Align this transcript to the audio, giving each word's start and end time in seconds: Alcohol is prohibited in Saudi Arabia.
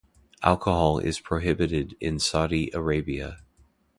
Alcohol 0.41 0.97
is 0.97 1.19
prohibited 1.19 1.95
in 1.99 2.17
Saudi 2.17 2.71
Arabia. 2.73 3.37